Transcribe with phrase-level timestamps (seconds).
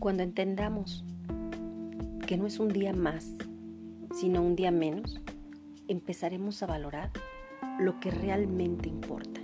[0.00, 1.04] Cuando entendamos
[2.26, 3.36] que no es un día más,
[4.18, 5.20] sino un día menos,
[5.88, 7.10] empezaremos a valorar
[7.78, 9.39] lo que realmente importa.